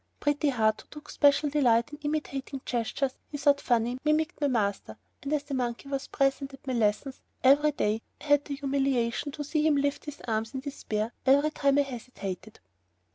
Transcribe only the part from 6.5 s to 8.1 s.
at my lessons every day,